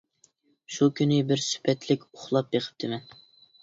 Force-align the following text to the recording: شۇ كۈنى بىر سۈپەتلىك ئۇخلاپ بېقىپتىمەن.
شۇ 0.77 0.87
كۈنى 1.01 1.21
بىر 1.33 1.45
سۈپەتلىك 1.51 2.09
ئۇخلاپ 2.11 2.53
بېقىپتىمەن. 2.55 3.11